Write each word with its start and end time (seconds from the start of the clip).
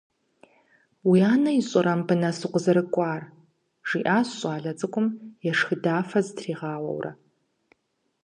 «Уи 1.09 1.19
анэ 1.31 1.51
ищӏэрэ 1.59 1.93
мыбы 1.97 2.15
нэс 2.21 2.37
укъызэрыкӏуар?» 2.45 3.21
жиӏащ 3.87 4.27
щӏалэ 4.39 4.71
цыкӏум 4.79 5.07
ешхыдэфэ 5.49 6.19
зытригъауэурэ. 6.25 7.11